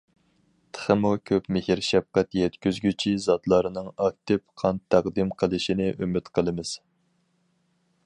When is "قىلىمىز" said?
6.39-6.77